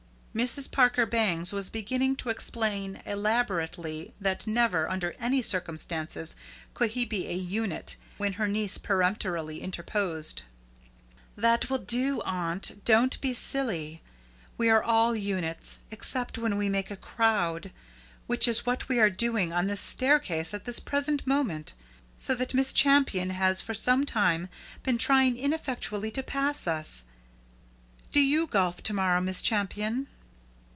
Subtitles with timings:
[0.33, 0.71] Mrs.
[0.71, 6.37] Parker Bangs was beginning to explain elaborately that never, under any circumstances,
[6.73, 10.43] could he be a unit, when her niece peremptorily interposed.
[11.35, 12.79] "That will do, aunt.
[12.85, 14.01] Don't be silly.
[14.57, 17.69] We are all units, except when we make a crowd;
[18.25, 21.73] which is what we are doing on this staircase at this present moment,
[22.15, 24.47] so that Miss Champion has for some time
[24.81, 27.03] been trying ineffectually to pass us.
[28.13, 30.07] Do you golf to morrow, Miss Champion?"